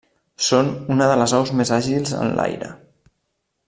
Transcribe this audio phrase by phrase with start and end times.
[0.45, 2.75] Són una de les aus més àgils en l'aire.